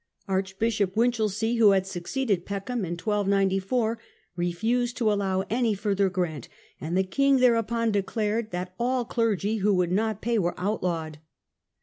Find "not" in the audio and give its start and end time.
9.91-10.19